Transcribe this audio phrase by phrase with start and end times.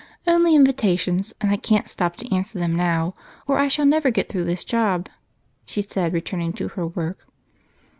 [0.25, 3.13] "Only invitations, and I can't stop to answer them now
[3.45, 5.07] or I shall never get through this job,"
[5.67, 7.27] she said, returning to her work.